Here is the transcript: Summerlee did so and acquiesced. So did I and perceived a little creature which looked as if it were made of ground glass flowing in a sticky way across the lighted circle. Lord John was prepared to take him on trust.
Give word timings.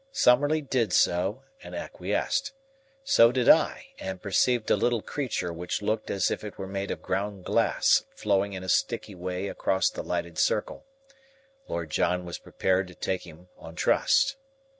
Summerlee 0.11 0.61
did 0.61 0.93
so 0.93 1.43
and 1.61 1.75
acquiesced. 1.75 2.53
So 3.03 3.31
did 3.31 3.47
I 3.47 3.89
and 3.99 4.19
perceived 4.19 4.71
a 4.71 4.75
little 4.75 5.03
creature 5.03 5.53
which 5.53 5.83
looked 5.83 6.09
as 6.09 6.31
if 6.31 6.43
it 6.43 6.57
were 6.57 6.65
made 6.65 6.89
of 6.89 7.03
ground 7.03 7.45
glass 7.45 8.03
flowing 8.15 8.53
in 8.53 8.63
a 8.63 8.67
sticky 8.69 9.13
way 9.13 9.47
across 9.47 9.91
the 9.91 10.01
lighted 10.01 10.39
circle. 10.39 10.87
Lord 11.67 11.91
John 11.91 12.25
was 12.25 12.39
prepared 12.39 12.87
to 12.87 12.95
take 12.95 13.27
him 13.27 13.49
on 13.59 13.75
trust. 13.75 14.37